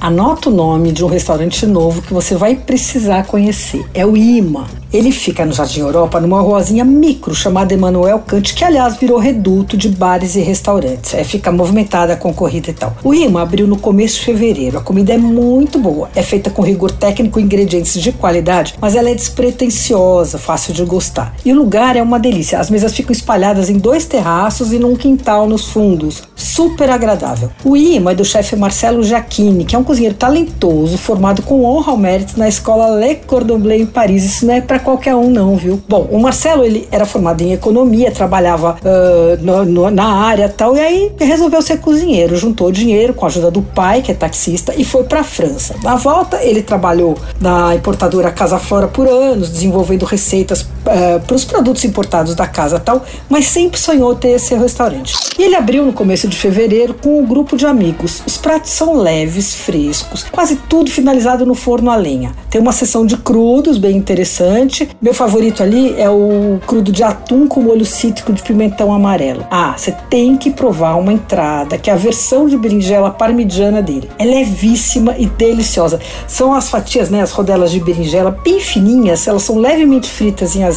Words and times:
Anota 0.00 0.50
o 0.50 0.52
nome 0.52 0.92
de 0.92 1.04
um 1.04 1.08
restaurante 1.08 1.66
novo 1.66 2.02
que 2.02 2.12
você 2.12 2.36
vai 2.36 2.54
precisar 2.54 3.26
conhecer. 3.26 3.84
É 3.94 4.04
o 4.04 4.16
IMA. 4.16 4.66
Ele 4.92 5.10
fica 5.10 5.44
no 5.44 5.52
Jardim 5.52 5.80
Europa, 5.80 6.20
numa 6.20 6.40
ruazinha 6.40 6.84
micro 6.84 7.34
chamada 7.34 7.74
Emanuel 7.74 8.20
Kant, 8.20 8.54
que 8.54 8.64
aliás 8.64 8.96
virou 8.96 9.18
reduto 9.18 9.76
de 9.76 9.88
bares 9.88 10.36
e 10.36 10.40
restaurantes. 10.40 11.12
É, 11.12 11.24
fica 11.24 11.50
movimentada, 11.50 12.16
concorrida 12.16 12.70
e 12.70 12.72
tal. 12.72 12.96
O 13.02 13.12
IMA 13.12 13.42
abriu 13.42 13.66
no 13.66 13.76
começo 13.78 14.20
de 14.20 14.26
fevereiro. 14.26 14.78
A 14.78 14.80
comida 14.80 15.12
é 15.12 15.18
muito 15.18 15.78
boa. 15.78 16.08
É 16.14 16.22
feita 16.22 16.50
com 16.50 16.62
rigor 16.62 16.92
técnico 16.92 17.40
e 17.40 17.42
ingredientes 17.42 18.00
de 18.00 18.12
qualidade, 18.12 18.74
mas 18.80 18.94
ela 18.94 19.10
é 19.10 19.14
despretensiosa, 19.14 20.38
fácil 20.38 20.72
de 20.72 20.84
gostar. 20.84 21.34
E 21.44 21.52
o 21.52 21.56
lugar 21.56 21.96
é 21.96 22.02
uma 22.02 22.18
delícia. 22.18 22.60
As 22.60 22.70
mesas 22.70 22.94
ficam 22.94 23.12
espalhadas 23.12 23.68
em 23.68 23.78
dois 23.78 24.06
terraços 24.06 24.72
e 24.72 24.78
num 24.78 24.94
quintal 24.94 25.48
nos 25.48 25.68
fundos. 25.68 26.22
Super 26.36 26.90
agradável. 26.90 27.50
O 27.64 27.74
IMA 27.74 28.12
é 28.12 28.14
do 28.14 28.24
chefe 28.24 28.54
Marcelo 28.54 29.02
Giacchini, 29.02 29.64
que 29.64 29.74
é 29.74 29.78
um 29.78 29.82
cozinheiro 29.82 30.14
talentoso, 30.14 30.98
formado 30.98 31.40
com 31.40 31.64
honra 31.64 31.92
ao 31.92 31.96
mérito 31.96 32.38
na 32.38 32.46
escola 32.46 32.94
Le 32.94 33.16
Cordon 33.16 33.58
Bleu 33.58 33.80
em 33.80 33.86
Paris. 33.86 34.22
Isso 34.22 34.46
não 34.46 34.52
é 34.52 34.60
para 34.60 34.78
qualquer 34.78 35.14
um, 35.14 35.30
não, 35.30 35.56
viu? 35.56 35.82
Bom, 35.88 36.06
o 36.10 36.20
Marcelo 36.20 36.62
ele 36.62 36.86
era 36.92 37.06
formado 37.06 37.40
em 37.40 37.52
economia, 37.52 38.12
trabalhava 38.12 38.76
uh, 38.82 39.42
no, 39.42 39.64
no, 39.64 39.90
na 39.90 40.04
área 40.04 40.48
tal, 40.48 40.76
e 40.76 40.80
aí 40.80 41.12
resolveu 41.18 41.62
ser 41.62 41.78
cozinheiro. 41.78 42.36
Juntou 42.36 42.70
dinheiro 42.70 43.14
com 43.14 43.24
a 43.24 43.28
ajuda 43.28 43.50
do 43.50 43.62
pai, 43.62 44.02
que 44.02 44.12
é 44.12 44.14
taxista, 44.14 44.74
e 44.76 44.84
foi 44.84 45.04
para 45.04 45.20
a 45.20 45.24
França. 45.24 45.74
Na 45.82 45.96
volta, 45.96 46.42
ele 46.42 46.62
trabalhou 46.62 47.16
na 47.40 47.74
importadora 47.74 48.30
Casa 48.30 48.58
Flora 48.58 48.86
por 48.86 49.08
anos, 49.08 49.48
desenvolvendo 49.48 50.04
receitas 50.04 50.66
uh, 50.86 51.20
para 51.20 51.36
os 51.36 51.44
produtos 51.44 51.84
importados 51.84 52.34
da 52.34 52.46
casa 52.46 52.78
tal, 52.78 53.04
mas 53.28 53.46
sempre 53.46 53.78
sonhou 53.78 54.14
ter 54.14 54.30
esse 54.30 54.54
restaurante. 54.54 55.14
E 55.38 55.42
ele 55.42 55.56
abriu 55.56 55.84
no 55.84 55.92
começo 55.92 56.28
de 56.28 56.36
fevereiro 56.36 56.94
com 56.94 57.20
um 57.20 57.26
grupo 57.26 57.56
de 57.56 57.66
amigos. 57.66 58.22
Os 58.26 58.36
pratos 58.36 58.70
são 58.70 58.94
leves, 58.94 59.54
frescos, 59.54 60.24
quase 60.24 60.56
tudo 60.68 60.90
finalizado 60.90 61.44
no 61.44 61.54
forno 61.54 61.90
a 61.90 61.96
lenha. 61.96 62.32
Tem 62.50 62.60
uma 62.60 62.72
seção 62.72 63.04
de 63.04 63.16
crudos 63.16 63.78
bem 63.78 63.96
interessante. 63.96 64.88
Meu 65.00 65.12
favorito 65.12 65.62
ali 65.62 65.94
é 65.98 66.08
o 66.08 66.58
crudo 66.66 66.92
de 66.92 67.02
atum 67.02 67.46
com 67.46 67.60
molho 67.60 67.84
cítrico 67.84 68.32
de 68.32 68.42
pimentão 68.42 68.92
amarelo. 68.92 69.46
Ah, 69.50 69.74
você 69.76 69.92
tem 70.08 70.36
que 70.36 70.50
provar 70.50 70.94
uma 70.96 71.12
entrada, 71.12 71.76
que 71.76 71.90
é 71.90 71.92
a 71.92 71.96
versão 71.96 72.46
de 72.46 72.56
berinjela 72.56 73.10
parmigiana 73.10 73.82
dele. 73.82 74.08
É 74.18 74.24
levíssima 74.24 75.16
e 75.18 75.26
deliciosa. 75.26 76.00
São 76.26 76.54
as 76.54 76.70
fatias, 76.70 77.10
né, 77.10 77.20
as 77.20 77.32
rodelas 77.32 77.70
de 77.70 77.80
berinjela 77.80 78.30
bem 78.42 78.60
fininhas, 78.60 79.26
elas 79.26 79.42
são 79.42 79.58
levemente 79.58 80.08
fritas 80.08 80.56
em 80.56 80.64
azeite. 80.64 80.75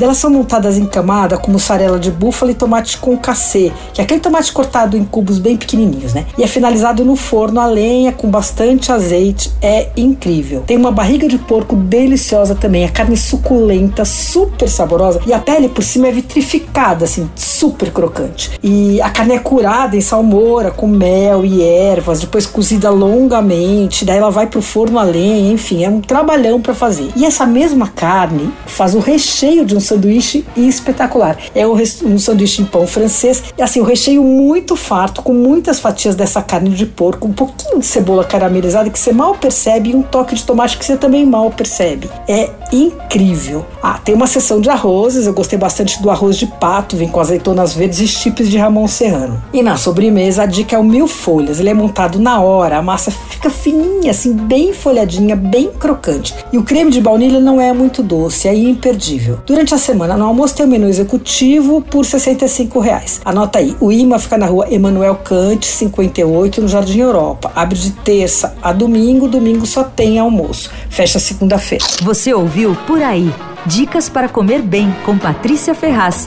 Elas 0.00 0.18
são 0.18 0.30
montadas 0.30 0.76
em 0.76 0.84
camada 0.84 1.38
com 1.38 1.50
mussarela 1.50 1.98
de 1.98 2.10
búfala 2.10 2.52
e 2.52 2.54
tomate 2.54 2.98
com 2.98 3.16
cassê, 3.16 3.72
que 3.94 4.00
é 4.00 4.04
aquele 4.04 4.20
tomate 4.20 4.52
cortado 4.52 4.96
em 4.96 5.04
cubos 5.04 5.38
bem 5.38 5.56
pequenininhos, 5.56 6.12
né? 6.12 6.26
E 6.36 6.42
é 6.42 6.46
finalizado 6.46 7.04
no 7.04 7.16
forno 7.16 7.60
a 7.60 7.66
lenha 7.66 8.12
com 8.12 8.28
bastante 8.28 8.92
azeite. 8.92 9.52
É 9.62 9.88
incrível. 9.96 10.62
Tem 10.66 10.76
uma 10.76 10.90
barriga 10.90 11.28
de 11.28 11.38
porco 11.38 11.76
deliciosa 11.76 12.54
também, 12.54 12.84
a 12.84 12.88
carne 12.88 13.16
suculenta, 13.16 14.04
super 14.04 14.68
saborosa 14.68 15.20
e 15.26 15.32
a 15.32 15.38
pele 15.38 15.68
por 15.68 15.82
cima 15.82 16.08
é 16.08 16.12
vitrificada, 16.12 17.04
assim, 17.04 17.28
super 17.62 17.92
crocante. 17.92 18.58
E 18.60 19.00
a 19.00 19.08
carne 19.08 19.34
é 19.34 19.38
curada 19.38 19.96
em 19.96 20.00
salmoura 20.00 20.72
com 20.72 20.88
mel 20.88 21.44
e 21.44 21.62
ervas, 21.62 22.18
depois 22.18 22.44
cozida 22.44 22.90
longamente, 22.90 24.04
daí 24.04 24.18
ela 24.18 24.30
vai 24.30 24.48
pro 24.48 24.60
forno 24.60 24.98
a 24.98 25.04
lenha, 25.04 25.52
enfim, 25.52 25.84
é 25.84 25.88
um 25.88 26.00
trabalhão 26.00 26.60
para 26.60 26.74
fazer. 26.74 27.10
E 27.14 27.24
essa 27.24 27.46
mesma 27.46 27.86
carne 27.86 28.52
faz 28.66 28.96
o 28.96 28.98
recheio 28.98 29.64
de 29.64 29.76
um 29.76 29.80
sanduíche 29.80 30.44
espetacular. 30.56 31.38
É 31.54 31.64
um 31.64 32.18
sanduíche 32.18 32.62
em 32.62 32.64
pão 32.64 32.84
francês, 32.84 33.44
e 33.56 33.62
assim, 33.62 33.80
o 33.80 33.84
recheio 33.84 34.24
muito 34.24 34.74
farto, 34.74 35.22
com 35.22 35.32
muitas 35.32 35.78
fatias 35.78 36.16
dessa 36.16 36.42
carne 36.42 36.70
de 36.70 36.84
porco, 36.84 37.28
um 37.28 37.32
pouquinho 37.32 37.78
de 37.78 37.86
cebola 37.86 38.24
caramelizada 38.24 38.90
que 38.90 38.98
você 38.98 39.12
mal 39.12 39.36
percebe 39.36 39.90
e 39.90 39.94
um 39.94 40.02
toque 40.02 40.34
de 40.34 40.42
tomate 40.42 40.76
que 40.76 40.84
você 40.84 40.96
também 40.96 41.24
mal 41.24 41.48
percebe. 41.52 42.10
É 42.26 42.50
incrível. 42.72 43.64
Ah, 43.80 44.00
tem 44.02 44.16
uma 44.16 44.26
seção 44.26 44.60
de 44.60 44.68
arrozes, 44.68 45.26
eu 45.26 45.32
gostei 45.32 45.58
bastante 45.58 46.02
do 46.02 46.10
arroz 46.10 46.36
de 46.36 46.46
pato, 46.48 46.96
vem 46.96 47.06
com 47.06 47.20
azeitonas 47.52 47.74
verdes 47.74 48.00
e 48.00 48.08
chips 48.08 48.48
de 48.48 48.56
Ramon 48.56 48.88
Serrano. 48.88 49.42
E 49.52 49.62
na 49.62 49.76
sobremesa, 49.76 50.42
a 50.42 50.46
dica 50.46 50.76
é 50.76 50.78
o 50.78 50.84
mil 50.84 51.06
folhas. 51.06 51.60
Ele 51.60 51.68
é 51.68 51.74
montado 51.74 52.18
na 52.18 52.40
hora, 52.40 52.78
a 52.78 52.82
massa 52.82 53.10
fica 53.10 53.50
fininha, 53.50 54.10
assim, 54.10 54.32
bem 54.32 54.72
folhadinha, 54.72 55.36
bem 55.36 55.70
crocante. 55.78 56.34
E 56.52 56.58
o 56.58 56.62
creme 56.62 56.90
de 56.90 57.00
baunilha 57.00 57.40
não 57.40 57.60
é 57.60 57.72
muito 57.72 58.02
doce, 58.02 58.48
é 58.48 58.54
imperdível. 58.54 59.38
Durante 59.46 59.74
a 59.74 59.78
semana, 59.78 60.16
no 60.16 60.24
almoço 60.24 60.56
tem 60.56 60.66
o 60.66 60.68
menu 60.68 60.88
executivo 60.88 61.82
por 61.82 62.04
65 62.04 62.80
reais. 62.80 63.20
Anota 63.24 63.58
aí, 63.58 63.76
o 63.80 63.92
IMA 63.92 64.18
fica 64.18 64.38
na 64.38 64.46
rua 64.46 64.66
Emanuel 64.70 65.16
Kant, 65.16 65.66
58, 65.66 66.60
no 66.60 66.68
Jardim 66.68 67.00
Europa. 67.00 67.52
Abre 67.54 67.78
de 67.78 67.90
terça 67.90 68.54
a 68.62 68.72
domingo, 68.72 69.28
domingo 69.28 69.66
só 69.66 69.84
tem 69.84 70.18
almoço. 70.18 70.70
Fecha 70.88 71.18
segunda-feira. 71.18 71.84
Você 72.02 72.32
ouviu 72.32 72.76
Por 72.86 73.02
Aí. 73.02 73.32
Dicas 73.64 74.08
para 74.08 74.28
comer 74.28 74.60
bem 74.60 74.92
com 75.04 75.16
Patrícia 75.16 75.74
Ferraz. 75.74 76.26